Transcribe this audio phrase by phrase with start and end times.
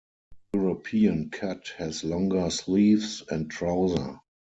[0.55, 4.19] European Cut has longer sleeves and trouser.